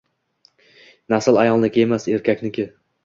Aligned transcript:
Nasl 1.15 1.37
ayolniki 1.43 1.85
emas, 1.85 2.11
erkakniki. 2.17 2.67